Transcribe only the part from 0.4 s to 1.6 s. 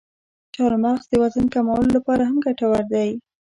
چارمغز د وزن